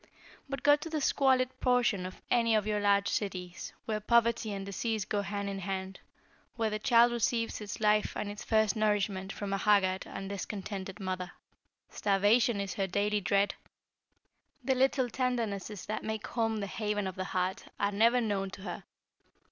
[0.49, 4.65] But go to the squalid portion of any of your large cities, where Poverty and
[4.65, 5.99] Disease go hand in hand,
[6.55, 10.99] where the child receives its life and its first nourishment from a haggard and discontented
[10.99, 11.33] mother.
[11.91, 13.53] Starvation is her daily dread.
[14.63, 18.63] The little tendernesses that make home the haven of the heart, are never known to
[18.63, 18.83] her.